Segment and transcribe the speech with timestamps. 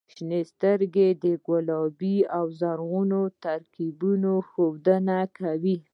[0.13, 4.01] •شنې سترګې د ګلابي او زرغوني ترکیب
[4.49, 5.75] ښودنه کوي.